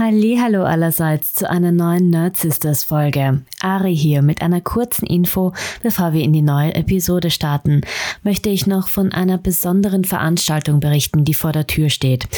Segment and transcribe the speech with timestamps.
[0.00, 3.42] Hallo allerseits zu einer neuen Nerd Sisters Folge.
[3.58, 7.80] Ari hier mit einer kurzen Info, bevor wir in die neue Episode starten,
[8.22, 12.28] möchte ich noch von einer besonderen Veranstaltung berichten, die vor der Tür steht.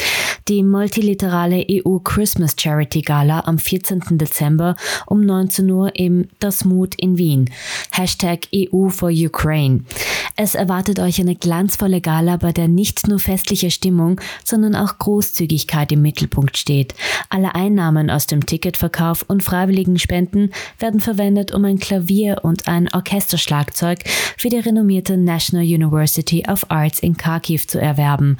[0.47, 4.17] Die multiliterale EU Christmas Charity Gala am 14.
[4.17, 4.75] Dezember
[5.05, 7.51] um 19 Uhr im Das Mut in Wien.
[7.91, 9.83] Hashtag EU for Ukraine.
[10.35, 15.91] Es erwartet euch eine glanzvolle Gala, bei der nicht nur festliche Stimmung, sondern auch Großzügigkeit
[15.91, 16.95] im Mittelpunkt steht.
[17.29, 22.89] Alle Einnahmen aus dem Ticketverkauf und freiwilligen Spenden werden verwendet, um ein Klavier und ein
[22.93, 23.99] Orchesterschlagzeug
[24.37, 28.37] für die renommierte National University of Arts in Kharkiv zu erwerben.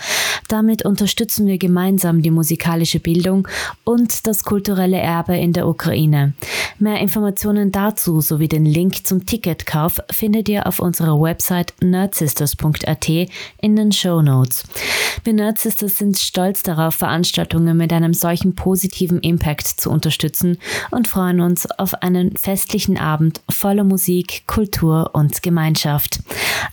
[0.48, 3.48] Damit unterstützen wir gemeinsam die musikalische Bildung
[3.84, 6.34] und das kulturelle Erbe in der Ukraine.
[6.80, 13.10] Mehr Informationen dazu sowie den Link zum Ticketkauf findet ihr auf unserer Website nerdsisters.at
[13.62, 14.64] in den Show Notes.
[15.24, 20.58] Wir Nerdsisters sind stolz darauf, Veranstaltungen mit einem solchen positiven Impact zu unterstützen
[20.92, 26.20] und freuen uns auf einen festlichen Abend voller Musik, Kultur und Gemeinschaft.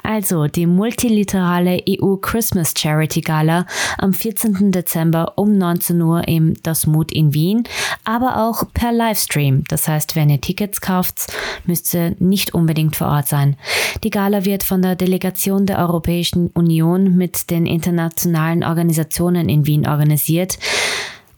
[0.03, 3.67] Also die multiliterale EU Christmas Charity Gala
[3.99, 4.73] am 14.
[4.73, 7.65] Dezember um 19 Uhr im Das Mut in Wien,
[8.05, 9.65] aber auch per Livestream.
[9.69, 11.33] Das heißt, wenn ihr Tickets kauft,
[11.67, 13.57] müsst ihr nicht unbedingt vor Ort sein.
[14.05, 19.87] Die Gala wird von der Delegation der Europäischen Union mit den internationalen Organisationen in Wien
[19.87, 20.59] organisiert.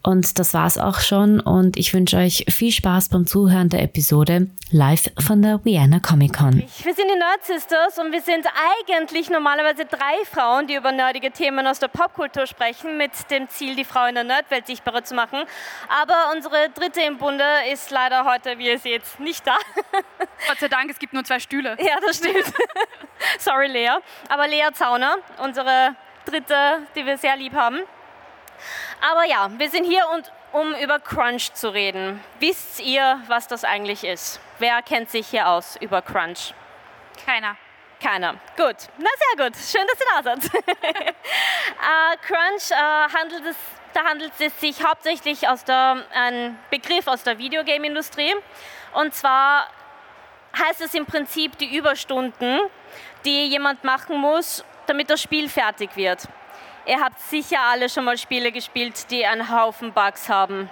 [0.02, 4.48] Und das war's auch schon und ich wünsche euch viel Spaß beim Zuhören der Episode
[4.70, 6.54] live von der Vienna Comic Con.
[6.54, 8.46] Wir sind die Nerd Sisters und wir sind
[8.78, 13.76] eigentlich normalerweise drei Frauen, die über nerdige Themen aus der Popkultur sprechen, mit dem Ziel,
[13.76, 15.40] die Frau in der Nerdwelt sichtbarer zu machen.
[15.88, 19.56] Aber unsere dritte im Bunde ist leider heute, wie ihr seht, nicht da.
[20.48, 21.76] Gott sei Dank, es gibt nur zwei Stühle.
[21.78, 22.44] Ja, das stimmt.
[23.38, 23.98] Sorry, Lea.
[24.28, 26.54] Aber Lea Zauner, unsere dritte,
[26.96, 27.80] die wir sehr lieb haben.
[29.00, 32.22] Aber ja, wir sind hier, und, um über Crunch zu reden.
[32.38, 34.40] Wisst ihr, was das eigentlich ist?
[34.58, 36.54] Wer kennt sich hier aus über Crunch?
[37.24, 37.56] Keiner.
[38.02, 38.34] Keiner.
[38.56, 38.76] Gut.
[38.98, 39.56] Na sehr gut.
[39.56, 40.54] Schön, dass ihr da seid.
[40.54, 43.56] uh, Crunch uh, handelt es,
[43.92, 48.34] da handelt es sich hauptsächlich aus der, ein Begriff aus der Videogame-Industrie.
[48.94, 49.66] Und zwar
[50.58, 52.60] heißt es im Prinzip die Überstunden,
[53.24, 56.26] die jemand machen muss, damit das Spiel fertig wird.
[56.86, 60.70] Ihr habt sicher alle schon mal Spiele gespielt, die einen Haufen Bugs haben.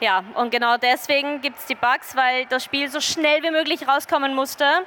[0.00, 3.86] Ja, und genau deswegen gibt es die Bugs, weil das Spiel so schnell wie möglich
[3.86, 4.84] rauskommen musste,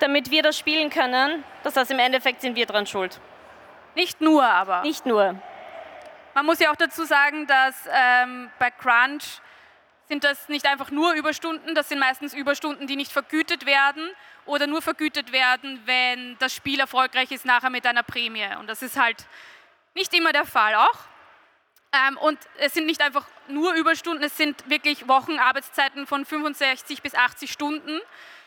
[0.00, 1.44] damit wir das spielen können.
[1.62, 3.20] Das heißt, im Endeffekt sind wir dran schuld.
[3.94, 4.82] Nicht nur, aber.
[4.82, 5.34] Nicht nur.
[6.34, 9.40] Man muss ja auch dazu sagen, dass ähm, bei Crunch
[10.08, 14.08] sind das nicht einfach nur Überstunden, das sind meistens Überstunden, die nicht vergütet werden
[14.48, 18.56] oder nur vergütet werden, wenn das Spiel erfolgreich ist, nachher mit einer Prämie.
[18.58, 19.26] Und das ist halt
[19.94, 20.98] nicht immer der Fall auch.
[21.92, 27.14] Ähm, und es sind nicht einfach nur Überstunden, es sind wirklich Wochenarbeitszeiten von 65 bis
[27.14, 28.00] 80 Stunden.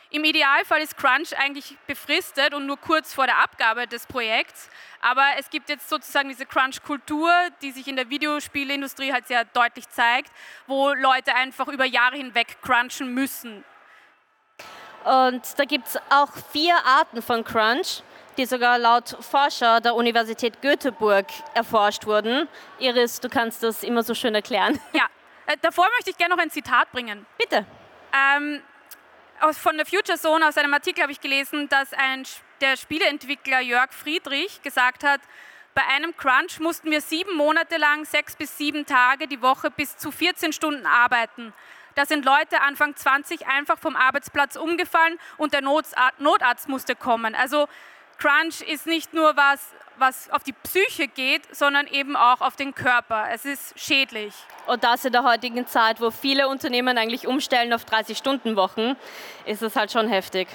[0.09, 4.69] Im Idealfall ist Crunch eigentlich befristet und nur kurz vor der Abgabe des Projekts.
[4.99, 7.31] Aber es gibt jetzt sozusagen diese Crunch-Kultur,
[7.61, 10.31] die sich in der Videospielindustrie halt sehr deutlich zeigt,
[10.67, 13.63] wo Leute einfach über Jahre hinweg crunchen müssen.
[15.03, 18.03] Und da gibt es auch vier Arten von Crunch,
[18.37, 22.47] die sogar laut Forscher der Universität Göteborg erforscht wurden.
[22.79, 24.79] Iris, du kannst das immer so schön erklären.
[24.93, 25.05] Ja,
[25.47, 27.25] äh, davor möchte ich gerne noch ein Zitat bringen.
[27.37, 27.65] Bitte.
[28.13, 28.61] Ähm,
[29.39, 32.25] aus, von der Future Zone, aus einem Artikel habe ich gelesen, dass ein,
[32.61, 35.21] der Spieleentwickler Jörg Friedrich gesagt hat,
[35.73, 39.97] bei einem Crunch mussten wir sieben Monate lang, sechs bis sieben Tage die Woche bis
[39.97, 41.53] zu 14 Stunden arbeiten.
[41.95, 47.35] Da sind Leute Anfang 20 einfach vom Arbeitsplatz umgefallen und der Notarzt musste kommen.
[47.35, 47.67] Also
[48.17, 52.75] Crunch ist nicht nur was, was auf die Psyche geht, sondern eben auch auf den
[52.75, 53.27] Körper.
[53.31, 54.33] Es ist schädlich.
[54.67, 58.95] Und das in der heutigen Zeit, wo viele Unternehmen eigentlich umstellen auf 30-Stunden-Wochen,
[59.45, 60.47] ist es halt schon heftig.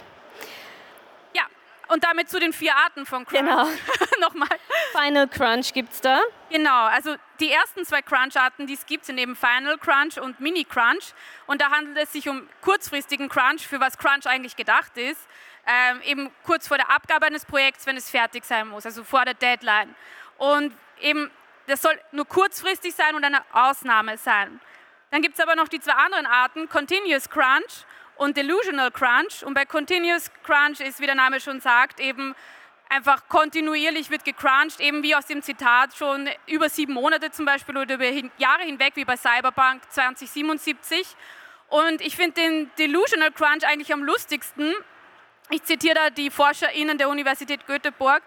[1.34, 1.42] Ja,
[1.88, 3.40] und damit zu den vier Arten von Crunch.
[3.40, 3.66] Genau.
[4.20, 4.48] Nochmal.
[4.92, 6.20] Final Crunch gibt es da.
[6.50, 10.64] Genau, also die ersten zwei Crunch-Arten, die es gibt, sind eben Final Crunch und Mini
[10.64, 11.12] Crunch.
[11.46, 15.20] Und da handelt es sich um kurzfristigen Crunch, für was Crunch eigentlich gedacht ist
[15.66, 19.24] ähm, eben kurz vor der Abgabe eines Projekts, wenn es fertig sein muss, also vor
[19.24, 19.94] der Deadline.
[20.38, 21.30] Und eben,
[21.66, 24.60] das soll nur kurzfristig sein und eine Ausnahme sein.
[25.10, 27.84] Dann gibt es aber noch die zwei anderen Arten, Continuous Crunch
[28.16, 29.44] und Delusional Crunch.
[29.44, 32.34] Und bei Continuous Crunch ist, wie der Name schon sagt, eben
[32.88, 37.76] einfach kontinuierlich wird gecrunched, eben wie aus dem Zitat schon über sieben Monate zum Beispiel
[37.76, 38.04] oder über
[38.38, 41.16] Jahre hinweg, wie bei Cyberpunk 2077.
[41.68, 44.74] Und ich finde den Delusional Crunch eigentlich am lustigsten,
[45.50, 48.22] ich zitiere da die ForscherInnen der Universität Göteborg,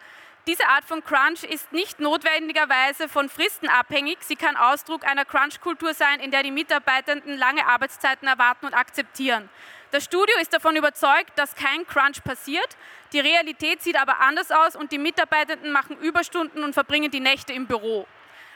[0.48, 4.18] diese Art von Crunch ist nicht notwendigerweise von Fristen abhängig.
[4.22, 9.50] Sie kann Ausdruck einer Crunch-Kultur sein, in der die Mitarbeitenden lange Arbeitszeiten erwarten und akzeptieren.
[9.92, 12.78] Das Studio ist davon überzeugt, dass kein Crunch passiert.
[13.12, 17.54] Die Realität sieht aber anders aus und die Mitarbeitenden machen Überstunden und verbringen die Nächte
[17.54, 18.06] im Büro.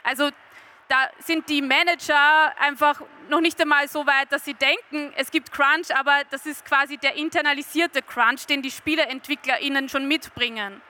[0.04, 0.30] Also
[0.88, 5.50] da sind die Manager einfach noch nicht einmal so weit, dass sie denken, es gibt
[5.50, 10.82] Crunch, aber das ist quasi der internalisierte Crunch, den die SpieleentwicklerInnen schon mitbringen.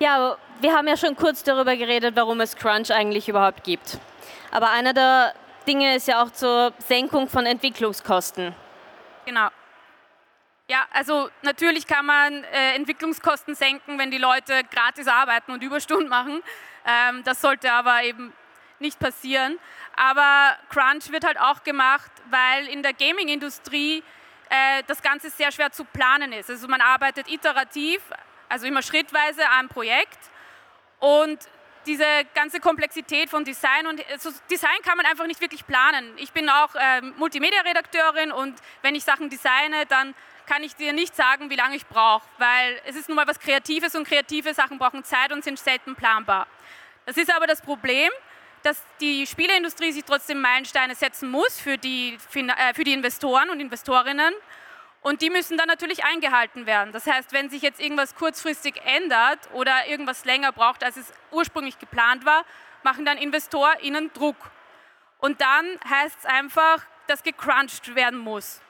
[0.00, 3.98] Ja, wir haben ja schon kurz darüber geredet, warum es Crunch eigentlich überhaupt gibt.
[4.50, 5.34] Aber einer der
[5.66, 8.54] Dinge ist ja auch zur Senkung von Entwicklungskosten.
[9.28, 9.50] Genau.
[10.68, 16.08] Ja, also natürlich kann man äh, Entwicklungskosten senken, wenn die Leute gratis arbeiten und Überstunden
[16.08, 16.42] machen.
[16.86, 18.32] Ähm, das sollte aber eben
[18.78, 19.58] nicht passieren.
[19.96, 24.02] Aber Crunch wird halt auch gemacht, weil in der Gaming-Industrie
[24.48, 26.48] äh, das Ganze sehr schwer zu planen ist.
[26.48, 28.00] Also man arbeitet iterativ,
[28.48, 30.30] also immer schrittweise am Projekt
[31.00, 31.38] und
[31.88, 32.04] diese
[32.34, 36.12] ganze Komplexität von Design und also Design kann man einfach nicht wirklich planen.
[36.16, 40.14] Ich bin auch äh, Multimedia-Redakteurin und wenn ich Sachen designe, dann
[40.46, 43.40] kann ich dir nicht sagen, wie lange ich brauche, weil es ist nun mal was
[43.40, 46.46] Kreatives und kreative Sachen brauchen Zeit und sind selten planbar.
[47.06, 48.10] Das ist aber das Problem,
[48.62, 53.60] dass die Spieleindustrie sich trotzdem Meilensteine setzen muss für die, äh, für die Investoren und
[53.60, 54.34] Investorinnen.
[55.08, 56.92] Und die müssen dann natürlich eingehalten werden.
[56.92, 61.78] Das heißt, wenn sich jetzt irgendwas kurzfristig ändert oder irgendwas länger braucht, als es ursprünglich
[61.78, 62.44] geplant war,
[62.82, 64.36] machen dann InvestorInnen Druck.
[65.16, 68.60] Und dann heißt es einfach, dass gecrunched werden muss.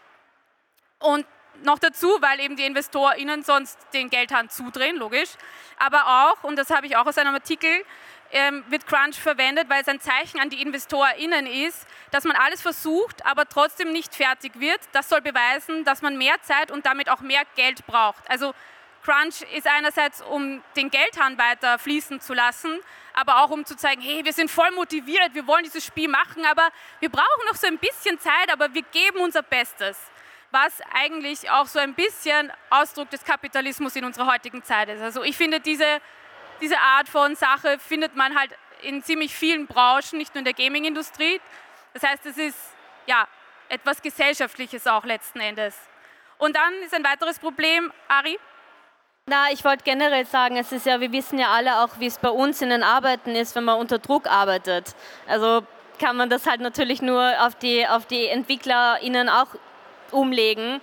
[1.00, 1.26] Und
[1.64, 5.30] noch dazu, weil eben die InvestorInnen sonst den Geldhahn zudrehen, logisch.
[5.76, 7.84] Aber auch, und das habe ich auch aus einem Artikel
[8.32, 12.62] ähm, wird Crunch verwendet, weil es ein Zeichen an die InvestorInnen ist, dass man alles
[12.62, 14.80] versucht, aber trotzdem nicht fertig wird.
[14.92, 18.28] Das soll beweisen, dass man mehr Zeit und damit auch mehr Geld braucht.
[18.30, 18.54] Also
[19.04, 22.78] Crunch ist einerseits, um den Geldhahn weiter fließen zu lassen,
[23.14, 26.44] aber auch um zu zeigen, hey, wir sind voll motiviert, wir wollen dieses Spiel machen,
[26.44, 26.68] aber
[27.00, 29.98] wir brauchen noch so ein bisschen Zeit, aber wir geben unser Bestes.
[30.50, 35.02] Was eigentlich auch so ein bisschen Ausdruck des Kapitalismus in unserer heutigen Zeit ist.
[35.02, 36.00] Also ich finde diese
[36.60, 38.50] diese Art von Sache findet man halt
[38.82, 41.40] in ziemlich vielen Branchen, nicht nur in der Gaming-Industrie.
[41.94, 42.58] Das heißt, es ist
[43.06, 43.26] ja
[43.68, 45.76] etwas Gesellschaftliches auch letzten Endes.
[46.38, 48.38] Und dann ist ein weiteres Problem, Ari.
[49.26, 52.18] Na, ich wollte generell sagen, es ist ja, wir wissen ja alle auch, wie es
[52.18, 54.94] bei uns in den Arbeiten ist, wenn man unter Druck arbeitet.
[55.26, 55.66] Also
[55.98, 59.48] kann man das halt natürlich nur auf die, auf die EntwicklerInnen auch
[60.12, 60.80] umlegen.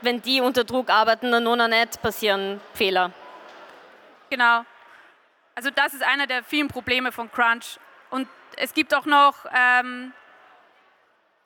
[0.00, 3.10] Wenn die unter Druck arbeiten, dann noch nicht passieren Fehler.
[4.30, 4.64] Genau.
[5.58, 7.80] Also das ist einer der vielen Probleme von Crunch.
[8.10, 10.12] Und es gibt auch noch ähm,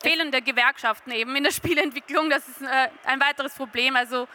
[0.03, 2.29] fehlende Gewerkschaften eben in der Spielentwicklung.
[2.29, 3.97] Das ist äh, ein weiteres Problem.
[3.97, 4.29] Also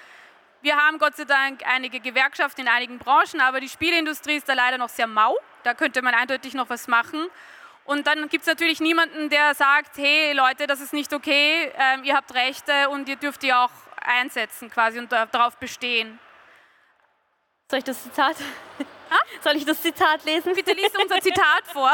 [0.63, 4.53] wir haben Gott sei Dank einige Gewerkschaften in einigen Branchen, aber die Spielindustrie ist da
[4.53, 5.37] leider noch sehr mau.
[5.61, 7.27] Da könnte man eindeutig noch was machen.
[7.85, 12.03] Und dann gibt es natürlich niemanden, der sagt, hey Leute, das ist nicht okay, ähm,
[12.03, 13.69] ihr habt Rechte und ihr dürft die auch
[14.01, 16.17] einsetzen quasi und darauf bestehen.
[17.69, 18.37] Soll ich das Zitat?
[19.43, 20.53] Soll ich das Zitat lesen?
[20.53, 21.93] Bitte lies unser Zitat vor.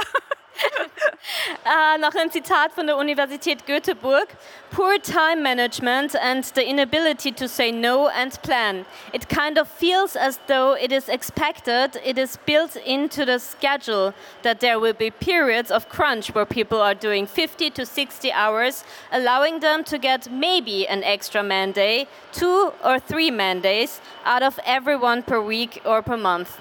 [1.65, 4.27] äh, noch ein Zitat von der Universität Göteborg.
[4.71, 8.85] Poor time management and the inability to say no and plan.
[9.13, 14.13] It kind of feels as though it is expected, it is built into the schedule
[14.41, 18.83] that there will be periods of crunch where people are doing 50 to 60 hours,
[19.11, 24.43] allowing them to get maybe an extra man day, two or three man days out
[24.43, 26.59] of every one per week or per month.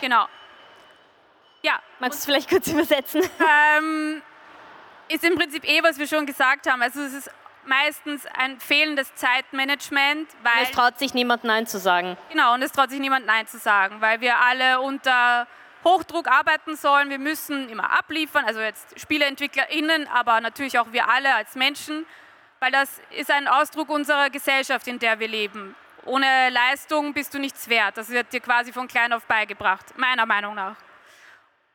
[0.00, 0.26] Genau.
[2.00, 3.22] Magst du es vielleicht kurz übersetzen?
[3.78, 4.22] Ähm,
[5.08, 6.82] ist im Prinzip eh, was wir schon gesagt haben.
[6.82, 7.30] Also es ist
[7.66, 10.58] meistens ein fehlendes Zeitmanagement, weil...
[10.58, 12.16] Und es traut sich niemand Nein zu sagen.
[12.30, 15.46] Genau, und es traut sich niemand Nein zu sagen, weil wir alle unter
[15.84, 17.10] Hochdruck arbeiten sollen.
[17.10, 22.06] Wir müssen immer abliefern, also jetzt SpieleentwicklerInnen, aber natürlich auch wir alle als Menschen,
[22.60, 25.74] weil das ist ein Ausdruck unserer Gesellschaft, in der wir leben.
[26.04, 27.96] Ohne Leistung bist du nichts wert.
[27.96, 30.76] Das wird dir quasi von klein auf beigebracht, meiner Meinung nach.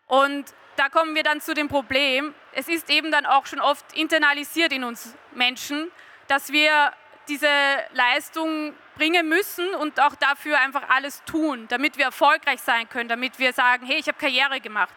[0.08, 0.46] Und
[0.76, 4.72] da kommen wir dann zu dem Problem, es ist eben dann auch schon oft internalisiert
[4.72, 5.92] in uns Menschen,
[6.28, 6.92] dass wir
[7.28, 7.50] diese
[7.94, 13.40] Leistung bringen müssen und auch dafür einfach alles tun, damit wir erfolgreich sein können, damit
[13.40, 14.94] wir sagen, hey, ich habe Karriere gemacht.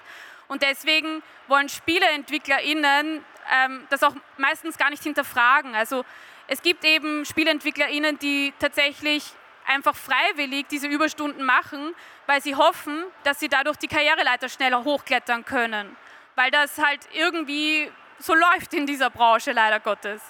[0.46, 5.74] Und deswegen wollen SpieleentwicklerInnen ähm, das auch meistens gar nicht hinterfragen.
[5.74, 6.04] Also
[6.46, 9.24] es gibt eben SpielentwicklerInnen, die tatsächlich
[9.66, 11.94] einfach freiwillig diese Überstunden machen,
[12.28, 15.96] weil sie hoffen, dass sie dadurch die Karriereleiter schneller hochklettern können.
[16.36, 20.20] Weil das halt irgendwie so läuft in dieser Branche, leider Gottes.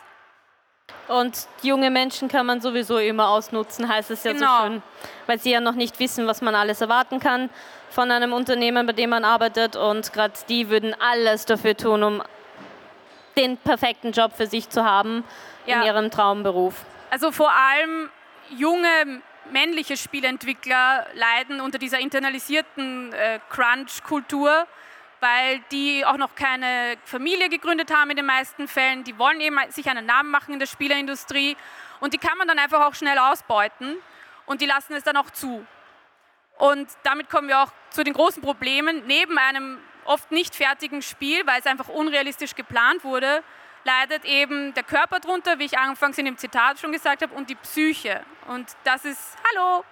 [1.09, 4.59] Und junge Menschen kann man sowieso immer ausnutzen, heißt es ja Genau.
[4.59, 4.83] so schön.
[5.27, 7.51] Weil sie ja noch nicht wissen, was man alles erwarten kann
[7.91, 9.75] von einem Unternehmen, bei dem man arbeitet.
[9.75, 12.23] Und gerade die würden alles dafür tun, um
[13.37, 15.25] den perfekten Job für sich zu haben
[15.67, 15.85] in Ja.
[15.85, 16.75] ihrem Traumberuf.
[17.11, 18.09] Also vor allem
[18.51, 19.21] junge
[19.53, 24.67] männliche Spieleentwickler leiden unter dieser internalisierten äh, Crunch-Kultur,
[25.21, 29.05] weil die auch noch keine Familie gegründet haben in den meisten Fällen.
[29.05, 31.57] Die wollen eben sich einen Namen machen in der Spieleindustrie
[32.01, 33.97] und die kann man dann einfach auch schnell ausbeuten
[34.47, 35.67] und die lassen es dann auch zu.
[36.59, 39.07] Und damit kommen wir auch zu den großen Problemen.
[39.07, 43.43] Neben einem oft nicht fertigen Spiel, weil es einfach unrealistisch geplant wurde,
[43.89, 47.49] leidet eben der Körper drunter, wie ich anfangs in dem Zitat schon gesagt habe, und
[47.49, 48.23] die Psyche.
[48.47, 49.85] Und das ist, hallo.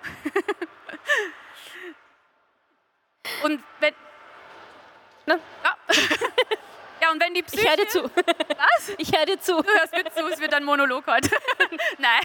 [3.45, 3.95] und wenn,
[5.27, 5.41] Ne?
[5.65, 5.77] ja.
[7.03, 7.63] ja, und wenn die Psyche...
[7.63, 8.03] Ich höre dir zu.
[8.57, 8.93] Was?
[8.99, 9.61] Ich höre dir zu.
[9.61, 11.31] Du hörst mir zu, es wird ein Monolog heute.
[11.99, 12.23] Nein.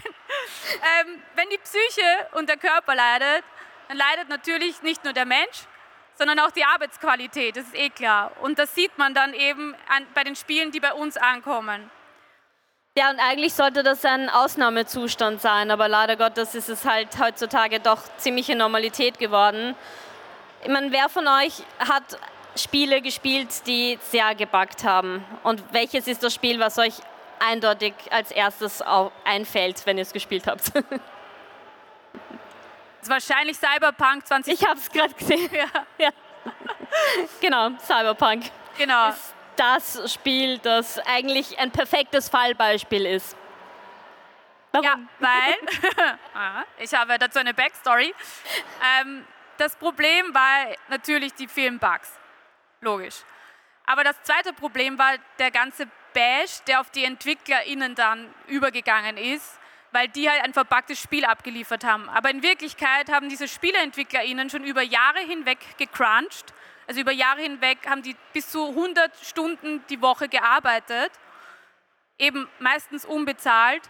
[1.00, 3.44] Ähm, wenn die Psyche und der Körper leidet,
[3.88, 5.66] dann leidet natürlich nicht nur der Mensch,
[6.16, 8.32] sondern auch die Arbeitsqualität, das ist eh klar.
[8.42, 11.90] Und das sieht man dann eben an, bei den Spielen, die bei uns ankommen.
[12.96, 17.80] Ja, und eigentlich sollte das ein Ausnahmezustand sein, aber leider Gottes ist es halt heutzutage
[17.80, 19.74] doch ziemliche Normalität geworden.
[20.62, 22.18] Ich meine, wer von euch hat
[22.54, 25.24] Spiele gespielt, die sehr gebuggt haben?
[25.42, 26.94] Und welches ist das Spiel, was euch
[27.38, 28.82] eindeutig als erstes
[29.24, 30.72] einfällt, wenn ihr es gespielt habt?
[33.06, 34.54] Wahrscheinlich Cyberpunk 20.
[34.54, 35.50] Ich habe es gerade gesehen.
[35.52, 35.66] ja,
[35.98, 36.10] Ja.
[37.40, 38.50] Genau, Cyberpunk.
[38.76, 39.10] genau.
[39.10, 43.36] Ist das Spiel, das eigentlich ein perfektes Fallbeispiel ist.
[44.72, 44.84] Warum?
[44.86, 48.14] Ja, weil, Ah, ich habe dazu eine Backstory.
[49.00, 49.26] Ähm,
[49.58, 52.10] das Problem war natürlich die vielen Bugs.
[52.80, 53.16] Logisch.
[53.84, 59.58] Aber das zweite Problem war der ganze Bash, der auf die EntwicklerInnen dann übergegangen ist,
[59.92, 62.08] weil die halt ein verpacktes Spiel abgeliefert haben.
[62.08, 66.52] Aber in Wirklichkeit haben diese SpieleentwicklerInnen schon über Jahre hinweg gecrunched.
[66.86, 71.12] Also über Jahre hinweg haben die bis zu 100 Stunden die Woche gearbeitet
[72.22, 73.82] eben meistens unbezahlt.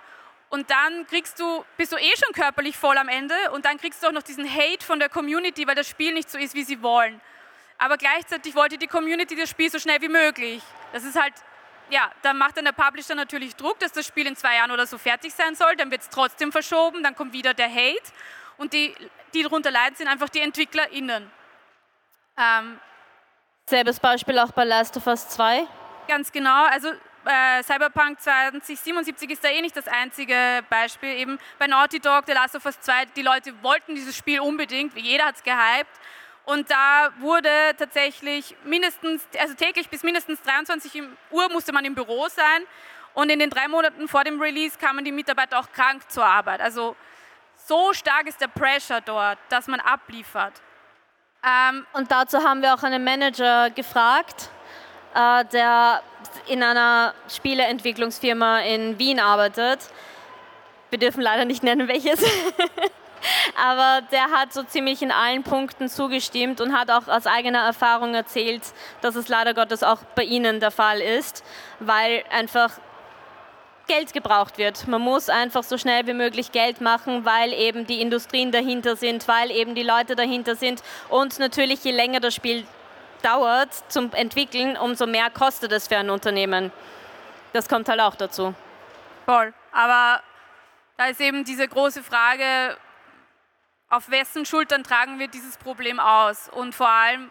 [0.49, 4.02] Und dann kriegst du, bist du eh schon körperlich voll am Ende und dann kriegst
[4.02, 6.64] du auch noch diesen Hate von der Community, weil das Spiel nicht so ist, wie
[6.64, 7.21] sie wollen.
[7.78, 10.62] Aber gleichzeitig wollte die Community das Spiel so schnell wie möglich.
[10.92, 11.32] Das ist halt,
[11.92, 14.87] ja, dann macht dann der Publisher natürlich Druck, dass das Spiel in zwei Jahren oder
[14.87, 18.11] so fertig sein soll, dann wird es trotzdem verschoben, dann kommt wieder der Hate
[18.56, 18.94] und die,
[19.34, 21.30] die darunter leiden, sind einfach die EntwicklerInnen.
[22.38, 22.80] Ähm,
[23.66, 25.66] Selbes Beispiel auch bei Last of Us 2.
[26.08, 26.64] Ganz genau.
[26.64, 26.88] Also
[27.26, 31.11] äh, Cyberpunk 2077 ist da eh nicht das einzige Beispiel.
[31.11, 34.96] Eben bei Naughty Dog, The Last of Us 2, die Leute wollten dieses Spiel unbedingt,
[34.96, 36.00] jeder hat es gehypt.
[36.44, 42.28] Und da wurde tatsächlich mindestens, also täglich bis mindestens 23 Uhr musste man im Büro
[42.28, 42.62] sein.
[43.14, 46.61] Und in den drei Monaten vor dem Release kamen die Mitarbeiter auch krank zur Arbeit.
[46.61, 46.96] Also
[47.56, 50.54] so stark ist der Pressure dort, dass man abliefert.
[51.44, 54.50] Ähm, Und dazu haben wir auch einen Manager gefragt,
[55.14, 56.02] äh, der
[56.46, 59.80] in einer Spieleentwicklungsfirma in Wien arbeitet.
[60.90, 62.20] Wir dürfen leider nicht nennen, welches.
[63.61, 68.14] Aber der hat so ziemlich in allen Punkten zugestimmt und hat auch aus eigener Erfahrung
[68.14, 68.62] erzählt,
[69.00, 71.45] dass es leider Gottes auch bei Ihnen der Fall ist,
[71.81, 72.73] weil einfach
[73.87, 74.87] Geld gebraucht wird.
[74.87, 79.29] Man muss einfach so schnell wie möglich Geld machen, weil eben die Industrien dahinter sind,
[79.29, 82.67] weil eben die Leute dahinter sind und natürlich je länger das Spiel
[83.23, 86.73] dauert zum Entwickeln, umso mehr kostet es für ein Unternehmen.
[87.52, 88.55] Das kommt halt auch dazu.
[89.26, 89.52] Voll.
[89.73, 90.23] Aber
[90.97, 92.76] da ist eben diese große Frage,
[93.92, 96.49] auf wessen Schultern tragen wir dieses Problem aus?
[96.49, 97.30] Und vor allem,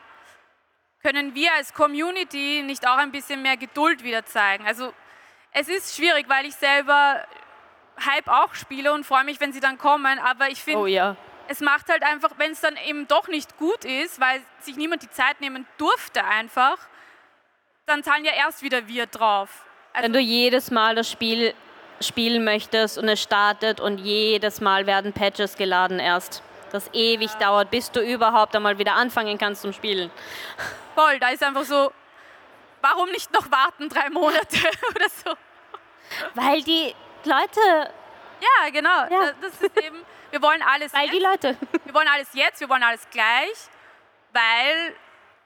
[1.02, 4.66] können wir als Community nicht auch ein bisschen mehr Geduld wieder zeigen?
[4.68, 4.94] Also
[5.54, 7.26] es ist schwierig, weil ich selber
[8.06, 11.16] Hype auch spiele und freue mich, wenn sie dann kommen, aber ich finde, Oh ja.
[11.48, 15.02] es macht halt einfach, wenn es dann eben doch nicht gut ist, weil sich niemand
[15.02, 16.78] die Zeit nehmen durfte einfach,
[17.88, 19.66] dann zahlen ja erst wieder wir drauf.
[19.94, 21.56] Also, Wenn du jedes Mal das Spiel
[22.00, 26.44] spielen möchtest und es startet und jedes Mal werden Patches geladen erst.
[26.72, 30.10] Das ewig dauert, bis du überhaupt einmal wieder anfangen kannst zum Spielen.
[30.96, 31.92] voll, da ist einfach so,
[32.82, 34.58] warum nicht noch warten drei Monate
[34.96, 35.34] oder so?
[36.36, 37.92] Weil die Leute,
[38.42, 39.06] Ja, genau.
[39.10, 39.32] Ja.
[39.42, 39.98] Das ist eben,
[40.32, 41.58] wir wollen alles weil die jetzt, Leute.
[41.86, 43.58] wir wollen alles jetzt, wir wollen alles gleich,
[44.34, 44.96] weil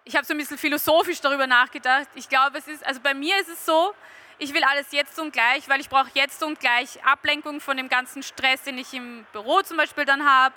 [0.06, 2.08] ich habe so ein bisschen philosophisch darüber nachgedacht.
[2.16, 3.94] Ich glaube, es ist, also bei mir ist es so,
[4.38, 7.90] ich will alles jetzt und gleich, weil ich brauche jetzt und gleich Ablenkung von dem
[7.90, 10.54] ganzen Stress, den ich im Büro zum Beispiel dann habe.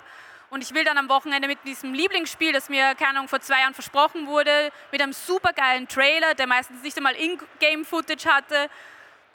[0.49, 3.59] Und ich will dann am Wochenende mit diesem Lieblingsspiel, das mir, keine Ahnung, vor zwei
[3.59, 8.69] Jahren versprochen wurde, mit einem supergeilen Trailer, der meistens nicht einmal In-Game-Footage hatte,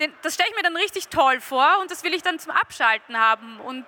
[0.00, 2.50] den, das stelle ich mir dann richtig toll vor und das will ich dann zum
[2.50, 3.60] Abschalten haben.
[3.60, 3.84] Und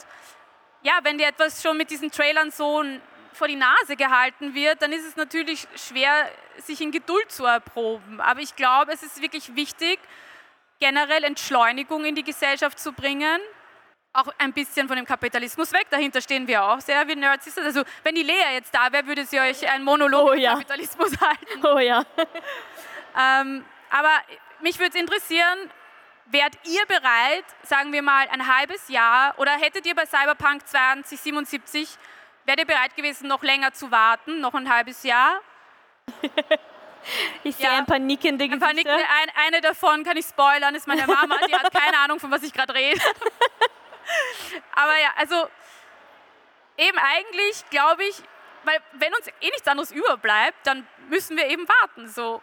[0.83, 2.85] ja, wenn dir etwas schon mit diesen Trailern so
[3.33, 8.21] vor die Nase gehalten wird, dann ist es natürlich schwer, sich in Geduld zu erproben.
[8.21, 9.99] Aber ich glaube, es ist wirklich wichtig,
[10.78, 13.40] generell Entschleunigung in die Gesellschaft zu bringen.
[14.16, 15.88] Auch ein bisschen von dem Kapitalismus weg.
[15.90, 17.58] Dahinter stehen wir auch sehr wie Nerds.
[17.58, 20.52] Also, wenn die Lea jetzt da wäre, würde sie euch einen Monolog oh, ja.
[20.54, 21.66] Kapitalismus halten.
[21.66, 22.02] Oh ja.
[23.18, 24.11] ähm, aber
[24.61, 25.70] mich würde es interessieren,
[26.26, 31.88] wärt ihr bereit, sagen wir mal, ein halbes Jahr oder hättet ihr bei Cyberpunk 2077,
[32.46, 35.40] wärt ihr bereit gewesen, noch länger zu warten, noch ein halbes Jahr?
[37.44, 38.66] Ich sehe ja, ein paar nickende Gesichter.
[38.66, 41.96] Ein paar nickende, ein, eine davon kann ich spoilern, ist meine Mama, die hat keine
[42.00, 43.00] Ahnung, von was ich gerade rede.
[44.75, 45.48] Aber ja, also
[46.76, 48.22] eben eigentlich glaube ich,
[48.64, 52.08] weil wenn uns eh nichts anderes überbleibt, dann müssen wir eben warten.
[52.08, 52.42] So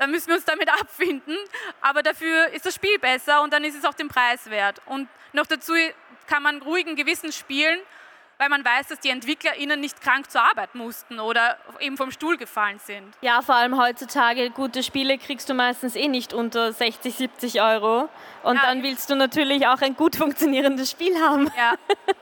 [0.00, 1.36] dann müssen wir uns damit abfinden.
[1.80, 4.80] Aber dafür ist das Spiel besser und dann ist es auch den Preis wert.
[4.86, 5.74] Und noch dazu
[6.26, 7.78] kann man ruhigen Gewissen spielen,
[8.40, 12.38] weil man weiß, dass die EntwicklerInnen nicht krank zur Arbeit mussten oder eben vom Stuhl
[12.38, 13.14] gefallen sind.
[13.20, 18.08] Ja, vor allem heutzutage gute Spiele kriegst du meistens eh nicht unter 60, 70 Euro.
[18.42, 21.52] Und ja, dann willst du natürlich auch ein gut funktionierendes Spiel haben.
[21.54, 21.74] Ja,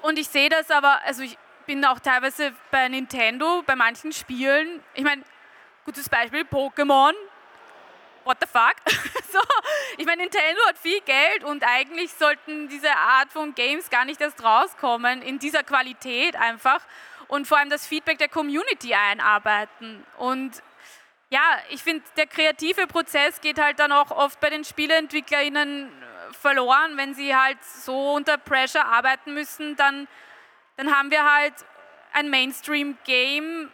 [0.02, 4.82] und ich sehe das aber, also ich bin auch teilweise bei Nintendo, bei manchen Spielen,
[4.94, 5.22] ich meine,
[5.84, 7.12] gutes Beispiel, Pokémon,
[8.28, 8.76] what the fuck?
[9.32, 9.40] so,
[9.96, 14.20] ich meine, Nintendo hat viel Geld und eigentlich sollten diese Art von Games gar nicht
[14.20, 16.80] erst rauskommen, in dieser Qualität einfach
[17.26, 20.04] und vor allem das Feedback der Community einarbeiten.
[20.18, 20.62] Und
[21.30, 25.90] ja, ich finde, der kreative Prozess geht halt dann auch oft bei den SpieleentwicklerInnen
[26.32, 30.06] verloren, wenn sie halt so unter Pressure arbeiten müssen, dann,
[30.76, 31.54] dann haben wir halt
[32.12, 33.70] ein Mainstream-Game,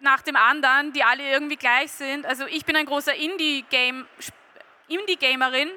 [0.00, 2.26] nach dem anderen, die alle irgendwie gleich sind.
[2.26, 4.06] Also ich bin ein großer Indie-Game,
[4.88, 5.70] Indie-Gamerin,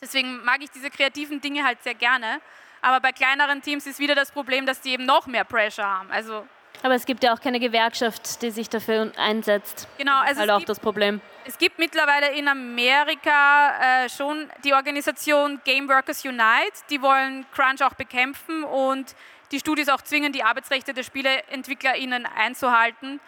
[0.00, 2.40] deswegen mag ich diese kreativen Dinge halt sehr gerne.
[2.82, 6.10] Aber bei kleineren Teams ist wieder das Problem, dass die eben noch mehr Pressure haben.
[6.10, 6.46] Also
[6.82, 9.88] aber es gibt ja auch keine Gewerkschaft, die sich dafür einsetzt.
[9.98, 11.20] Genau, also ist halt auch gibt, das Problem.
[11.44, 16.72] Es gibt mittlerweile in Amerika äh, schon die Organisation Game Workers Unite.
[16.90, 19.14] Die wollen Crunch auch bekämpfen und
[19.52, 23.20] die Studios auch zwingen, die Arbeitsrechte der SpieleentwicklerInnen einzuhalten.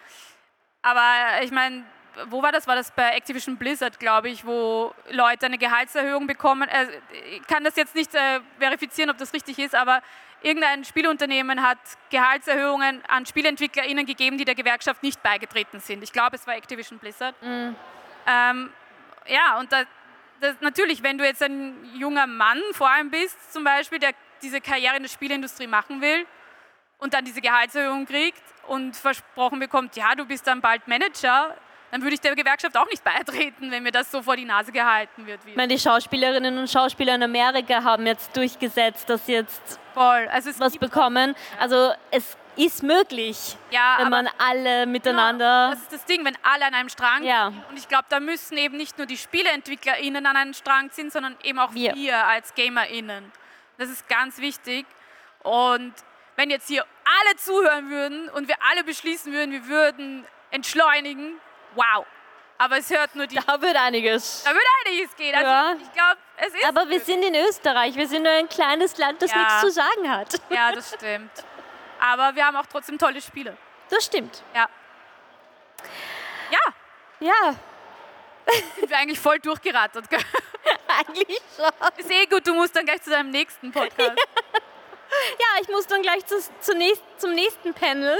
[0.81, 1.83] Aber ich meine,
[2.27, 2.67] wo war das?
[2.67, 6.67] War das bei Activision Blizzard, glaube ich, wo Leute eine Gehaltserhöhung bekommen?
[6.67, 6.87] Äh,
[7.35, 10.01] ich kann das jetzt nicht äh, verifizieren, ob das richtig ist, aber
[10.41, 11.77] irgendein Spielunternehmen hat
[12.09, 16.03] Gehaltserhöhungen an SpielentwicklerInnen gegeben, die der Gewerkschaft nicht beigetreten sind.
[16.03, 17.35] Ich glaube, es war Activision Blizzard.
[17.41, 17.75] Mhm.
[18.27, 18.73] Ähm,
[19.27, 19.83] ja, und da,
[20.39, 24.61] das, natürlich, wenn du jetzt ein junger Mann vor allem bist, zum Beispiel, der diese
[24.61, 26.25] Karriere in der Spielindustrie machen will
[26.97, 31.55] und dann diese Gehaltserhöhung kriegt und versprochen bekommt, ja, du bist dann bald Manager,
[31.91, 34.71] dann würde ich der Gewerkschaft auch nicht beitreten, wenn mir das so vor die Nase
[34.71, 35.39] gehalten wird.
[35.45, 40.27] Ich meine, die Schauspielerinnen und Schauspieler in Amerika haben jetzt durchgesetzt, dass sie jetzt Voll.
[40.31, 41.35] Also was bekommen.
[41.59, 45.69] Also es ist möglich, ja, wenn man alle miteinander.
[45.69, 47.49] Genau, das ist das Ding, wenn alle an einem Strang ja.
[47.49, 47.63] sind.
[47.69, 51.35] Und ich glaube, da müssen eben nicht nur die SpieleentwicklerInnen an einem Strang ziehen, sondern
[51.43, 53.31] eben auch wir, wir als GamerInnen.
[53.79, 54.85] Das ist ganz wichtig.
[55.41, 55.93] Und
[56.35, 61.39] wenn jetzt hier alle zuhören würden und wir alle beschließen würden, wir würden entschleunigen,
[61.75, 62.05] wow.
[62.57, 63.35] Aber es hört nur die.
[63.35, 64.43] Da wird einiges.
[64.43, 65.33] Da wird einiges gehen.
[65.33, 65.75] Also ja.
[65.81, 66.65] ich glaube, es ist.
[66.67, 67.95] Aber wir sind in Österreich.
[67.95, 69.37] Wir sind nur ein kleines Land, das ja.
[69.37, 70.41] nichts zu sagen hat.
[70.49, 71.31] Ja, das stimmt.
[72.01, 73.57] Aber wir haben auch trotzdem tolle Spiele.
[73.89, 74.43] Das stimmt.
[74.53, 74.67] Ja.
[76.51, 76.73] Ja.
[77.21, 77.55] Ja.
[78.75, 80.19] Sind wir eigentlich voll durchgerattert, gell?
[80.87, 81.69] Eigentlich schon.
[81.97, 84.13] Ist eh gut, du musst dann gleich zu deinem nächsten Podcast.
[85.11, 88.15] Ja, ich muss dann gleich zu, zu nächst, zum nächsten Panel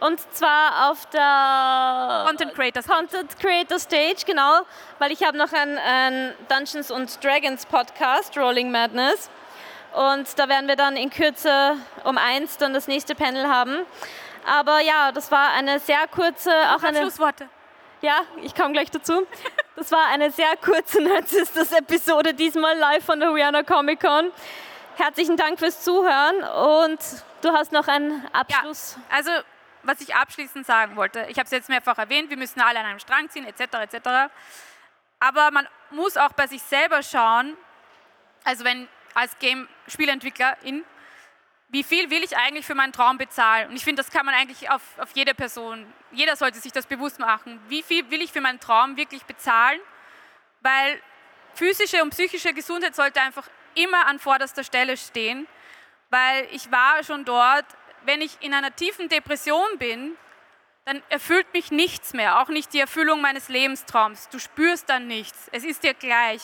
[0.00, 2.98] und zwar auf der Content Creator Stage.
[2.98, 4.60] Content Creator Stage, genau,
[4.98, 9.30] weil ich habe noch einen Dungeons und Dragons Podcast, Rolling Madness.
[9.94, 13.86] Und da werden wir dann in Kürze um eins dann das nächste Panel haben.
[14.44, 17.48] Aber ja, das war eine sehr kurze, auch eine Schlussworte.
[18.02, 19.26] Ja, ich komme gleich dazu.
[19.76, 24.32] Das war eine sehr kurze Nerdsisters-Episode, diesmal live von der Rihanna Comic Con.
[24.96, 26.98] Herzlichen Dank fürs Zuhören und
[27.42, 28.96] du hast noch einen Abschluss.
[28.96, 29.30] Ja, also,
[29.82, 32.86] was ich abschließend sagen wollte, ich habe es jetzt mehrfach erwähnt, wir müssen alle an
[32.86, 34.32] einem Strang ziehen, etc., etc.
[35.20, 37.54] Aber man muss auch bei sich selber schauen,
[38.44, 40.86] also wenn als Game-Spielentwicklerin
[41.68, 43.68] wie viel will ich eigentlich für meinen Traum bezahlen?
[43.68, 46.86] Und ich finde, das kann man eigentlich auf, auf jede Person, jeder sollte sich das
[46.86, 47.60] bewusst machen.
[47.68, 49.80] Wie viel will ich für meinen Traum wirklich bezahlen?
[50.60, 51.00] Weil
[51.54, 55.46] physische und psychische Gesundheit sollte einfach immer an vorderster Stelle stehen,
[56.10, 57.66] weil ich war schon dort,
[58.04, 60.16] wenn ich in einer tiefen Depression bin,
[60.84, 64.28] dann erfüllt mich nichts mehr, auch nicht die Erfüllung meines Lebenstraums.
[64.28, 66.42] Du spürst dann nichts, es ist dir gleich.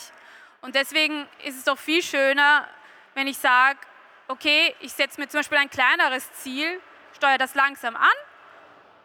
[0.61, 2.67] Und deswegen ist es doch viel schöner,
[3.13, 3.79] wenn ich sage,
[4.33, 6.81] okay, ich setze mir zum Beispiel ein kleineres Ziel,
[7.15, 8.17] steuere das langsam an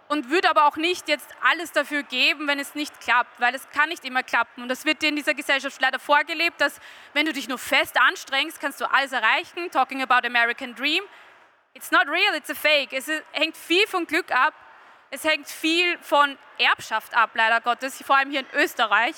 [0.08, 3.68] und würde aber auch nicht jetzt alles dafür geben, wenn es nicht klappt, weil es
[3.70, 4.62] kann nicht immer klappen.
[4.62, 6.80] Und das wird dir in dieser Gesellschaft leider vorgelebt, dass
[7.12, 9.70] wenn du dich nur fest anstrengst, kannst du alles erreichen.
[9.70, 11.02] Talking about American Dream.
[11.74, 12.94] It's not real, it's a fake.
[12.94, 14.54] Es hängt viel von Glück ab.
[15.10, 19.14] Es hängt viel von Erbschaft ab, leider Gottes, vor allem hier in Österreich.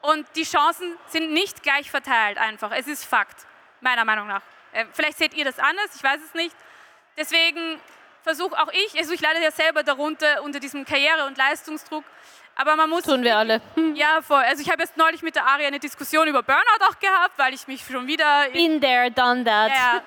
[0.00, 2.70] Und die Chancen sind nicht gleich verteilt einfach.
[2.72, 3.46] Es ist Fakt,
[3.80, 4.42] meiner Meinung nach.
[4.76, 6.54] Äh, vielleicht seht ihr das anders, ich weiß es nicht.
[7.16, 7.80] Deswegen
[8.22, 12.04] versuche auch ich, also ich leide ja selber darunter, unter diesem Karriere- und Leistungsdruck.
[12.56, 13.04] Aber man muss.
[13.04, 13.60] Tun wir alle.
[13.94, 14.42] Ja, voll.
[14.42, 17.54] Also ich habe jetzt neulich mit der Ari eine Diskussion über Burnout auch gehabt, weil
[17.54, 18.48] ich mich schon wieder.
[18.50, 19.70] Been there, done that.
[19.70, 20.02] Ja.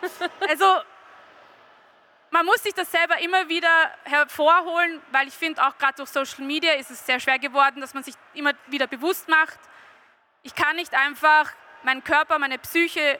[0.47, 0.65] Also
[2.31, 6.43] man muss sich das selber immer wieder hervorholen, weil ich finde, auch gerade durch Social
[6.43, 9.59] Media ist es sehr schwer geworden, dass man sich immer wieder bewusst macht,
[10.43, 11.51] ich kann nicht einfach
[11.83, 13.19] meinen Körper, meine Psyche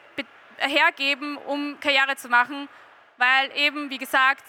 [0.60, 2.68] hergeben, um Karriere zu machen,
[3.18, 4.44] weil eben, wie gesagt,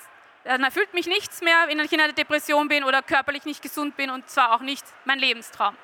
[0.44, 3.96] dann erfüllt mich nichts mehr, wenn ich in einer Depression bin oder körperlich nicht gesund
[3.96, 5.77] bin und zwar auch nicht mein Lebenstraum.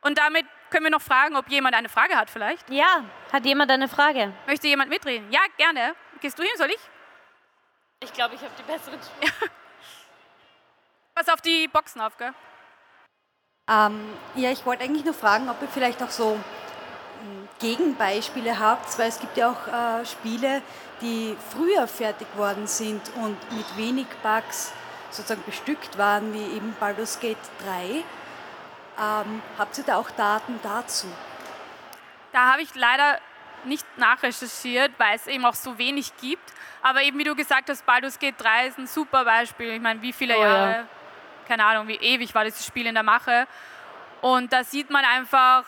[0.00, 2.70] Und damit können wir noch fragen, ob jemand eine Frage hat vielleicht.
[2.70, 4.32] Ja, hat jemand eine Frage?
[4.46, 5.30] Möchte jemand mitreden?
[5.30, 5.94] Ja, gerne.
[6.20, 6.80] Gehst du hin, soll ich?
[8.00, 9.32] Ich glaube, ich habe die besseren Spiele.
[11.14, 12.32] Pass auf die Boxen auf, gell?
[13.68, 16.38] Ähm, ja, ich wollte eigentlich nur fragen, ob ihr vielleicht auch so
[17.58, 20.62] Gegenbeispiele habt, weil es gibt ja auch äh, Spiele,
[21.00, 24.72] die früher fertig worden sind und mit wenig Bugs
[25.10, 28.04] sozusagen bestückt waren, wie eben Baldur's Gate 3.
[28.98, 31.06] Ähm, habt ihr da auch Daten dazu?
[32.32, 33.18] Da habe ich leider
[33.64, 36.52] nicht nachrecherchiert, weil es eben auch so wenig gibt.
[36.82, 39.72] Aber eben wie du gesagt hast, Baldur's Gate 3 ist ein super Beispiel.
[39.72, 40.84] Ich meine, wie viele oh, Jahre, ja.
[41.48, 43.46] keine Ahnung, wie ewig war dieses Spiel in der Mache.
[44.20, 45.64] Und da sieht man einfach,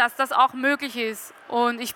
[0.00, 1.34] dass das auch möglich ist.
[1.48, 1.94] Und ich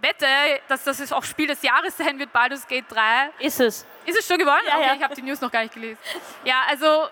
[0.00, 0.26] wette,
[0.68, 3.30] dass das auch Spiel des Jahres sein wird, Baldur's Gate 3.
[3.38, 3.86] Ist es.
[4.04, 4.62] Ist es schon geworden?
[4.66, 4.94] Ja, okay, ja.
[4.94, 5.98] ich habe die News noch gar nicht gelesen.
[6.44, 7.08] Ja, also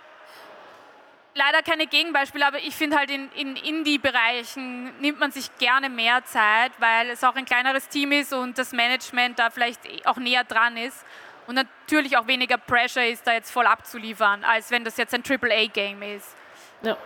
[1.34, 6.24] leider keine Gegenbeispiele, aber ich finde halt in, in Indie-Bereichen nimmt man sich gerne mehr
[6.24, 10.44] Zeit, weil es auch ein kleineres Team ist und das Management da vielleicht auch näher
[10.44, 11.04] dran ist
[11.46, 15.22] und natürlich auch weniger Pressure ist, da jetzt voll abzuliefern, als wenn das jetzt ein
[15.28, 16.36] AAA-Game ist.
[16.82, 16.96] Ja.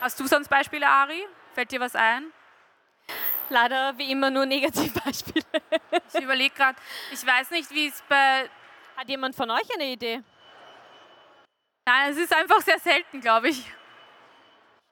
[0.00, 1.26] Hast du sonst Beispiele, Ari?
[1.58, 2.32] Fällt dir was ein?
[3.48, 5.44] Leider wie immer nur Negativbeispiele.
[6.14, 6.78] ich überlege gerade,
[7.10, 8.48] ich weiß nicht, wie es bei...
[8.96, 10.22] Hat jemand von euch eine Idee?
[11.84, 13.58] Nein, es ist einfach sehr selten, glaube ich.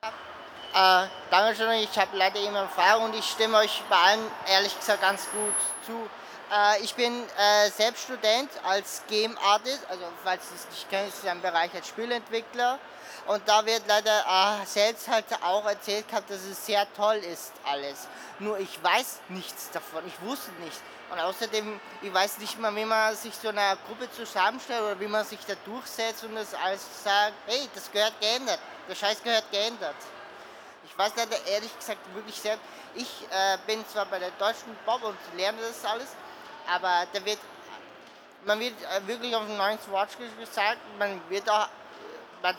[0.02, 4.76] Äh, danke schön, ich habe leider immer Erfahrung und ich stimme euch bei allen ehrlich
[4.76, 5.54] gesagt ganz gut
[5.86, 6.10] zu.
[6.52, 11.26] Äh, ich bin äh, selbst Student als Game Artist, also falls es nicht kennt, ist
[11.26, 12.78] ein Bereich als Spielentwickler.
[13.26, 17.52] Und da wird leider äh, selbst halt auch erzählt gehabt, dass es sehr toll ist
[17.64, 18.06] alles.
[18.38, 20.80] Nur ich weiß nichts davon, ich wusste nichts.
[21.10, 25.06] Und außerdem, ich weiß nicht mal, wie man sich so einer Gruppe zusammenstellt oder wie
[25.06, 29.50] man sich da durchsetzt und das alles sagt, hey, das gehört geändert, der Scheiß gehört
[29.50, 29.94] geändert.
[30.84, 32.58] Ich weiß leider ehrlich gesagt wirklich sehr,
[32.94, 36.08] ich äh, bin zwar bei der deutschen Bob und lerne das alles,
[36.68, 37.38] aber da wird,
[38.44, 41.68] man wird äh, wirklich auf dem neuen Watch gesagt, man wird auch,
[42.42, 42.56] man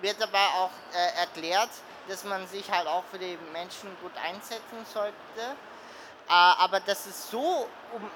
[0.00, 1.70] wird dabei auch äh, erklärt,
[2.08, 5.56] dass man sich halt auch für die Menschen gut einsetzen sollte
[6.28, 7.68] äh, aber dass es so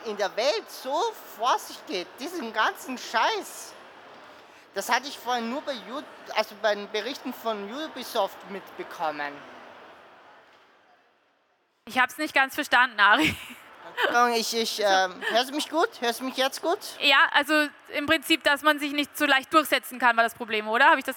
[0.04, 0.98] in der Welt so
[1.36, 3.74] vor sich geht, diesen ganzen Scheiß,
[4.74, 5.74] das hatte ich vorhin nur bei,
[6.34, 9.34] also bei den Berichten von Ubisoft mitbekommen.
[11.86, 13.36] Ich habe es nicht ganz verstanden, Ari.
[14.36, 15.88] Ich, ich, äh, hörst du mich gut?
[16.00, 16.78] Hörst du mich jetzt gut?
[17.00, 20.68] Ja, also im Prinzip, dass man sich nicht so leicht durchsetzen kann, war das Problem,
[20.68, 20.86] oder?
[20.86, 21.16] Habe ich das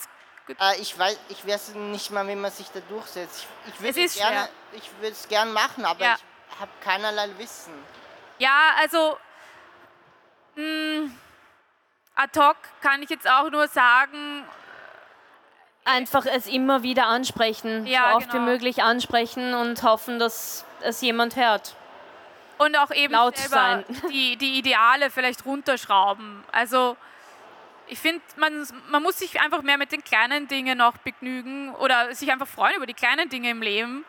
[0.59, 3.45] äh, ich weiß, ich weiß nicht mal, wie man sich da durchsetzt.
[3.65, 6.15] Ich, ich würde es gerne, ich würde es gern machen, aber ja.
[6.15, 7.73] ich habe keinerlei Wissen.
[8.39, 9.17] Ja, also
[10.55, 11.19] mh, hm,
[12.15, 14.45] ad hoc kann ich jetzt auch nur sagen,
[15.85, 18.45] einfach es immer wieder ansprechen, ja, so oft genau.
[18.45, 21.75] wie möglich ansprechen und hoffen, dass es jemand hört.
[22.59, 23.85] Und auch eben Laut sein.
[24.11, 26.43] Die, die Ideale vielleicht runterschrauben.
[26.51, 26.95] Also
[27.87, 32.13] ich finde, man, man muss sich einfach mehr mit den kleinen Dingen noch begnügen oder
[32.13, 34.05] sich einfach freuen über die kleinen Dinge im Leben.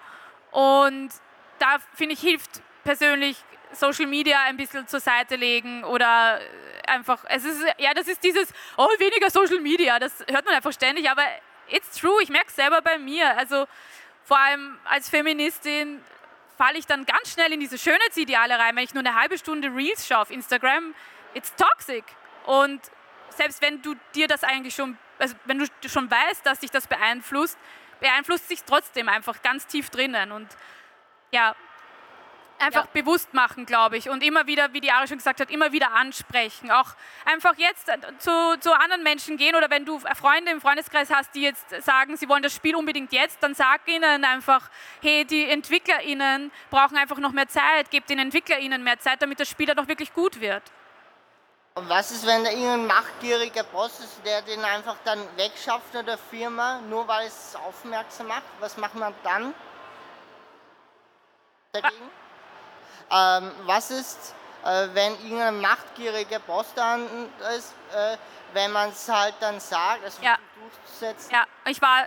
[0.51, 1.11] Und
[1.59, 3.37] da finde ich, hilft persönlich
[3.73, 6.41] Social Media ein bisschen zur Seite legen oder
[6.87, 10.73] einfach, es ist, ja, das ist dieses, oh, weniger Social Media, das hört man einfach
[10.73, 11.23] ständig, aber
[11.69, 13.37] it's true, ich merke es selber bei mir.
[13.39, 13.67] Also
[14.25, 16.03] vor allem als Feministin
[16.61, 19.75] falle ich dann ganz schnell in diese Schönheitsideale rein, wenn ich nur eine halbe Stunde
[19.75, 20.95] Reels schaue auf Instagram.
[21.33, 22.05] It's toxic.
[22.45, 22.83] Und
[23.31, 26.87] selbst wenn du dir das eigentlich schon, also wenn du schon weißt, dass dich das
[26.87, 27.59] beeinflusst,
[28.01, 30.33] beeinflusst sich trotzdem einfach ganz tief drinnen.
[30.33, 30.49] Und
[31.31, 31.57] ja,
[32.61, 32.91] einfach ja.
[32.93, 34.09] bewusst machen, glaube ich.
[34.09, 36.71] Und immer wieder, wie die Ari schon gesagt hat, immer wieder ansprechen.
[36.71, 36.95] Auch
[37.25, 37.87] einfach jetzt
[38.19, 42.17] zu, zu anderen Menschen gehen oder wenn du Freunde im Freundeskreis hast, die jetzt sagen,
[42.17, 44.71] sie wollen das Spiel unbedingt jetzt, dann sag ihnen einfach,
[45.03, 49.49] hey, die EntwicklerInnen brauchen einfach noch mehr Zeit, gebt den EntwicklerInnen mehr Zeit, damit das
[49.49, 50.63] Spiel dann auch wirklich gut wird.
[51.75, 56.19] Und was ist, wenn da irgendein machtgieriger Boss ist, der den einfach dann wegschafft oder
[56.19, 58.43] Firma, nur weil es aufmerksam macht?
[58.59, 59.55] Was macht man dann
[61.73, 62.11] dagegen?
[63.13, 67.07] Ähm, was ist, äh, wenn irgendein machtgieriger Boss dann
[67.57, 68.17] ist, äh,
[68.53, 70.37] wenn man es halt dann sagt, es ja.
[70.55, 71.33] durchzusetzen?
[71.33, 72.07] Ja, ich war,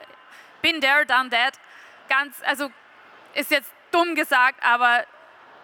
[0.61, 1.59] bin there, done that.
[2.09, 2.69] Ganz, also
[3.33, 5.05] ist jetzt dumm gesagt, aber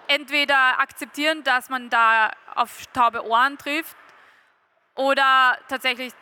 [0.08, 3.95] entweder akzeptieren, dass man da auf taube Ohren trifft
[4.95, 6.13] oder tatsächlich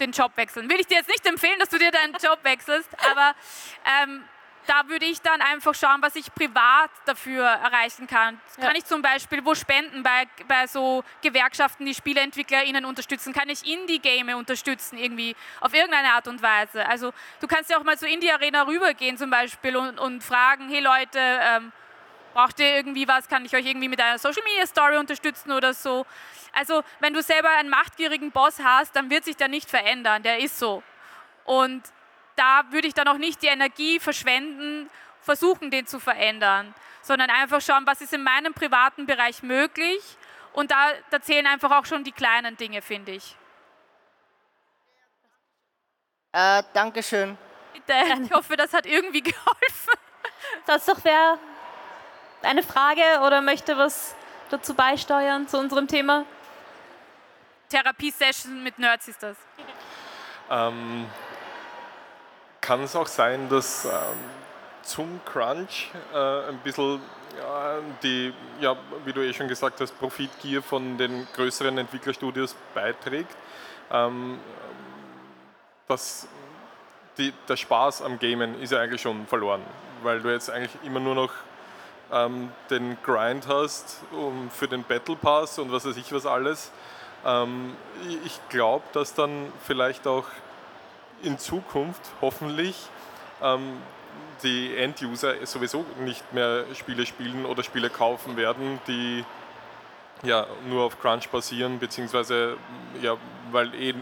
[0.00, 0.68] den Job wechseln.
[0.68, 3.34] Will ich dir jetzt nicht empfehlen, dass du dir deinen Job wechselst, aber
[4.02, 4.24] ähm,
[4.66, 8.40] da würde ich dann einfach schauen, was ich privat dafür erreichen kann.
[8.56, 8.66] Ja.
[8.66, 13.32] Kann ich zum Beispiel wo spenden bei, bei so Gewerkschaften, die SpieleentwicklerInnen unterstützen?
[13.32, 16.86] Kann ich Indie-Game unterstützen irgendwie auf irgendeine Art und Weise?
[16.86, 20.22] Also du kannst ja auch mal so in die Arena rübergehen zum Beispiel und, und
[20.22, 21.72] fragen, hey Leute, ähm,
[22.34, 23.28] braucht ihr irgendwie was?
[23.28, 26.04] Kann ich euch irgendwie mit einer Social-Media-Story unterstützen oder so?
[26.52, 30.38] Also wenn du selber einen machtgierigen Boss hast, dann wird sich der nicht verändern, der
[30.38, 30.82] ist so.
[31.44, 31.82] Und
[32.36, 37.60] da würde ich dann auch nicht die Energie verschwenden, versuchen, den zu verändern, sondern einfach
[37.60, 40.02] schauen, was ist in meinem privaten Bereich möglich.
[40.52, 43.36] Und da, da zählen einfach auch schon die kleinen Dinge, finde ich.
[46.32, 47.36] Äh, Dankeschön.
[47.72, 49.92] Bitte, ich hoffe, das hat irgendwie geholfen.
[50.66, 51.38] Sonst noch wer
[52.42, 54.14] eine Frage oder möchte was
[54.50, 56.24] dazu beisteuern zu unserem Thema?
[57.68, 59.36] Therapiesession mit Nerds ist das.
[60.50, 61.06] Ähm,
[62.66, 63.92] kann es auch sein, dass ähm,
[64.82, 67.00] zum Crunch äh, ein bisschen
[67.38, 73.36] ja, die, ja, wie du eh schon gesagt hast, Profitgier von den größeren Entwicklerstudios beiträgt,
[73.92, 74.40] ähm,
[75.86, 76.26] dass
[77.18, 79.62] die, der Spaß am Gamen ist ja eigentlich schon verloren,
[80.02, 81.30] weil du jetzt eigentlich immer nur noch
[82.12, 86.72] ähm, den Grind hast um, für den Battle Pass und was weiß ich was alles.
[87.24, 87.76] Ähm,
[88.24, 90.24] ich glaube, dass dann vielleicht auch
[91.22, 92.88] in Zukunft hoffentlich
[93.42, 93.80] ähm,
[94.42, 99.24] die End-User sowieso nicht mehr Spiele spielen oder Spiele kaufen werden, die
[100.22, 102.56] ja nur auf Crunch basieren, beziehungsweise
[103.02, 103.16] ja,
[103.50, 103.94] weil eh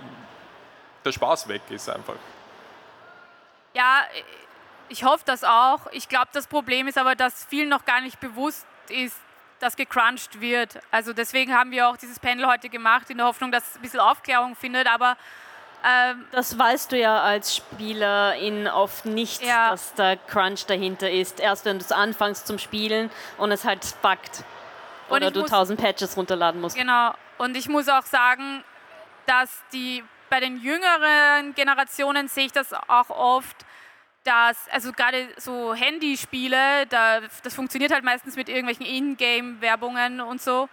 [1.05, 2.15] der Spaß weg ist einfach.
[3.75, 4.03] Ja,
[4.89, 5.81] ich hoffe das auch.
[5.93, 9.17] Ich glaube, das Problem ist aber, dass vielen noch gar nicht bewusst ist,
[9.61, 10.79] dass gecrunched wird.
[10.91, 13.83] Also deswegen haben wir auch dieses Panel heute gemacht, in der Hoffnung, dass es ein
[13.83, 14.87] bisschen Aufklärung findet.
[14.87, 15.17] Aber
[15.87, 19.71] ähm, das weißt du ja als Spielerin oft nicht, ja.
[19.71, 21.41] dass der Crunch dahinter ist.
[21.41, 24.45] Erst wenn du es anfängst zum Spielen und es halt buggt.
[25.11, 26.77] Oder du tausend Patches runterladen musst.
[26.77, 27.13] Genau.
[27.37, 28.65] Und ich muss auch sagen,
[29.27, 33.57] dass die bei den jüngeren Generationen sehe ich das auch oft,
[34.25, 40.69] dass, also gerade so Handyspiele, da, das funktioniert halt meistens mit irgendwelchen Ingame-Werbungen und so,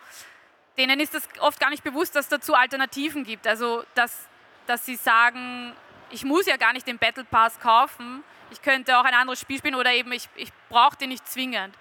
[0.77, 3.45] denen ist das oft gar nicht bewusst, dass es dazu Alternativen gibt.
[3.45, 4.29] Also, dass
[4.67, 5.75] dass sie sagen,
[6.09, 9.57] ich muss ja gar nicht den Battle Pass kaufen, ich könnte auch ein anderes Spiel
[9.57, 11.73] spielen oder eben ich, ich brauche den nicht zwingend.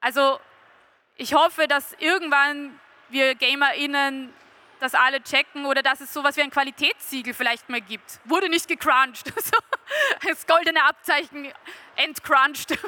[0.00, 0.40] Also
[1.16, 4.32] ich hoffe, dass irgendwann wir GamerInnen
[4.80, 8.20] das alle checken oder dass es sowas wie ein Qualitätssiegel vielleicht mal gibt.
[8.24, 9.32] Wurde nicht gecrunched.
[10.26, 11.52] das goldene Abzeichen
[11.94, 12.78] entcrunched.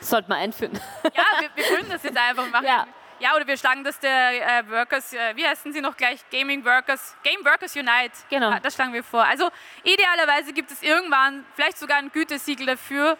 [0.00, 0.80] Sollte man einführen.
[1.14, 2.66] Ja, wir, wir können das jetzt einfach machen.
[2.66, 2.86] Ja.
[3.20, 6.20] Ja, oder wir schlagen das der äh, Workers, äh, wie heißen sie noch gleich?
[6.30, 8.12] Gaming Workers, Game Workers Unite.
[8.30, 8.50] Genau.
[8.50, 9.24] Ja, das schlagen wir vor.
[9.24, 9.50] Also
[9.82, 13.18] idealerweise gibt es irgendwann vielleicht sogar ein Gütesiegel dafür.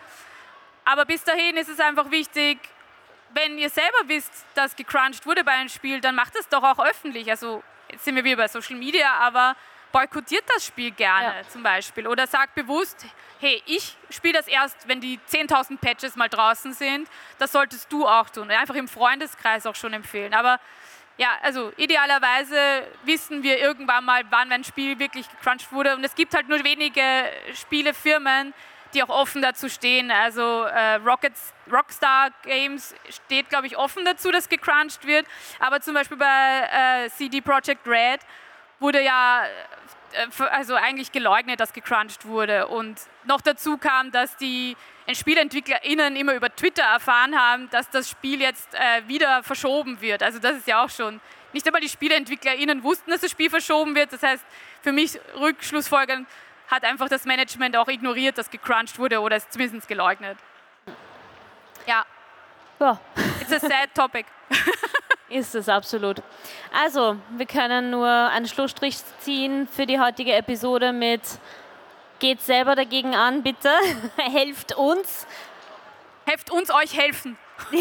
[0.85, 2.59] Aber bis dahin ist es einfach wichtig,
[3.35, 6.79] wenn ihr selber wisst, dass gecrunched wurde bei einem Spiel, dann macht es doch auch
[6.79, 7.29] öffentlich.
[7.31, 9.57] Also jetzt sind wir wieder bei Social Media, aber
[9.93, 11.49] boykottiert das Spiel gerne ja.
[11.49, 13.05] zum Beispiel oder sagt bewusst,
[13.41, 17.09] hey, ich spiele das erst, wenn die 10.000 Patches mal draußen sind.
[17.39, 18.51] Das solltest du auch tun.
[18.51, 20.35] Einfach im Freundeskreis auch schon empfehlen.
[20.35, 20.59] Aber
[21.19, 25.97] ja, also idealerweise wissen wir irgendwann mal, wann ein Spiel wirklich gecrunched wurde.
[25.97, 27.03] Und es gibt halt nur wenige
[27.55, 28.55] Spielefirmen,
[28.95, 30.11] die auch offen dazu stehen.
[30.11, 35.27] Also äh, Rockets, Rockstar Games steht, glaube ich, offen dazu, dass gecrunched wird.
[35.59, 38.21] Aber zum Beispiel bei äh, CD Projekt Red
[38.81, 39.43] wurde ja
[40.51, 42.69] also eigentlich geleugnet, dass gecrunched wurde.
[42.69, 44.77] Und noch dazu kam, dass die
[45.13, 50.23] SpielentwicklerInnen immer über Twitter erfahren haben, dass das Spiel jetzt äh, wieder verschoben wird.
[50.23, 51.21] Also das ist ja auch schon,
[51.53, 54.13] nicht einmal die SpielentwicklerInnen wussten, dass das Spiel verschoben wird.
[54.13, 54.45] Das heißt,
[54.83, 56.29] für mich rückschlussfolgernd
[56.69, 60.39] hat einfach das Management auch ignoriert, dass gecrunched wurde oder es zumindest geleugnet.
[61.87, 62.05] Ja.
[62.79, 63.01] Ja.
[63.41, 64.27] It's a sad topic.
[65.31, 66.23] Ist es absolut.
[66.73, 71.21] Also, wir können nur einen Schlussstrich ziehen für die heutige Episode mit
[72.19, 73.71] Geht selber dagegen an, bitte.
[74.17, 75.27] Helft uns.
[76.27, 77.39] Helft uns euch helfen.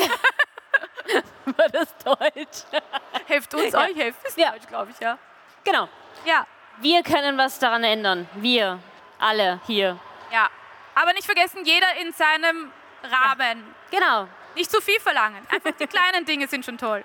[1.46, 2.82] War das Deutsch?
[3.28, 3.80] Helft uns Ja.
[3.80, 4.20] euch helfen.
[4.28, 4.52] Ist Ja.
[4.52, 5.18] Deutsch, glaube ich, ja.
[5.64, 5.88] Genau.
[6.26, 6.46] Ja,
[6.80, 8.28] Wir können was daran ändern.
[8.36, 8.80] Wir.
[9.20, 9.98] Alle hier.
[10.32, 10.48] ja.
[10.96, 12.72] Aber nicht vergessen, jeder in seinem
[13.04, 13.64] Rahmen.
[13.92, 14.28] Genau.
[14.58, 15.46] Nicht zu viel verlangen.
[15.50, 17.04] Einfach die kleinen Dinge sind schon toll.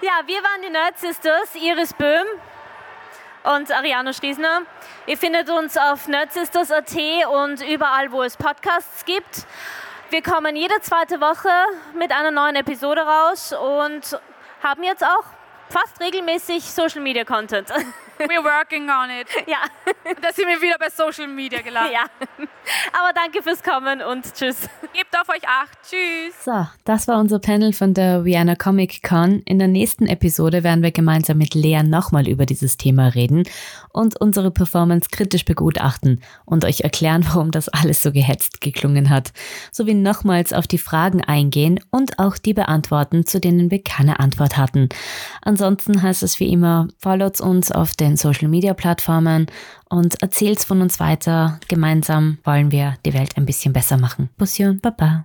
[0.00, 2.26] Ja, wir waren die Nerd Sisters, Iris Böhm
[3.44, 4.62] und Ariane Schriesner.
[5.06, 6.96] Ihr findet uns auf nerdsisters.at
[7.30, 9.46] und überall, wo es Podcasts gibt.
[10.10, 11.48] Wir kommen jede zweite Woche
[11.94, 14.20] mit einer neuen Episode raus und
[14.60, 15.24] haben jetzt auch
[15.70, 17.68] fast regelmäßig Social Media Content.
[18.18, 19.28] We're working on it.
[19.46, 19.58] ja,
[20.20, 21.92] da sind wir wieder bei Social Media gelandet.
[21.92, 22.46] ja.
[22.92, 24.68] Aber danke fürs Kommen und tschüss.
[24.92, 25.78] Gebt auf euch acht.
[25.82, 26.44] Tschüss.
[26.44, 29.42] So, das war unser Panel von der Vienna Comic Con.
[29.44, 33.44] In der nächsten Episode werden wir gemeinsam mit Lea nochmal über dieses Thema reden
[33.92, 39.32] und unsere Performance kritisch begutachten und euch erklären, warum das alles so gehetzt geklungen hat,
[39.72, 44.56] sowie nochmals auf die Fragen eingehen und auch die beantworten, zu denen wir keine Antwort
[44.56, 44.88] hatten.
[45.42, 49.46] Ansonsten heißt es wie immer, followt uns auf den Social Media Plattformen
[49.88, 51.58] und erzählt von uns weiter.
[51.68, 54.28] Gemeinsam wollen wir die Welt ein bisschen besser machen.
[54.36, 55.14] Bussi und Baba.